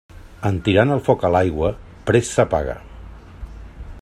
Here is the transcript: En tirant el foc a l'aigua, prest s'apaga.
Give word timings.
En 0.49 0.55
tirant 0.67 0.93
el 0.95 1.03
foc 1.09 1.27
a 1.29 1.31
l'aigua, 1.35 1.71
prest 2.11 2.39
s'apaga. 2.39 2.79